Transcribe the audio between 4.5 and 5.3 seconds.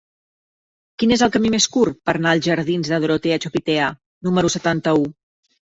setanta-u?